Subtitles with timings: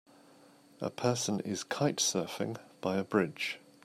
[0.79, 3.59] A person is kite surfing by a bridge.